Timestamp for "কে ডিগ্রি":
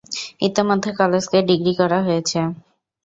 1.31-1.73